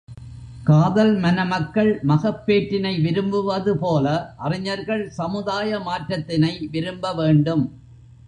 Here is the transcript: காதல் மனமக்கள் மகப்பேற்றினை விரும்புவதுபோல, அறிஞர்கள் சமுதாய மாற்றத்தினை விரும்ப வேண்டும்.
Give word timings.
காதல் 0.63 1.11
மனமக்கள் 1.17 1.91
மகப்பேற்றினை 2.07 2.93
விரும்புவதுபோல, 3.01 4.07
அறிஞர்கள் 4.37 5.09
சமுதாய 5.09 5.79
மாற்றத்தினை 5.79 6.69
விரும்ப 6.71 7.13
வேண்டும். 7.13 7.63